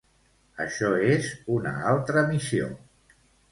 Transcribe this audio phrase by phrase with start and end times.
[0.63, 2.73] Això és una altra missió.